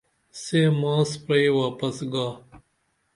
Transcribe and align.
سے 0.41 0.61
ماس 0.81 1.09
پرئی 1.25 1.47
واپس 1.57 1.97
گا 2.11 2.27